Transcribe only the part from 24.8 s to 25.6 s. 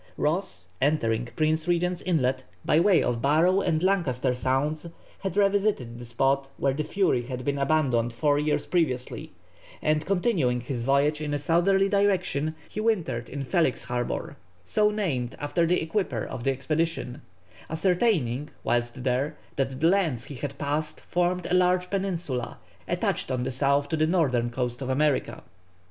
of America.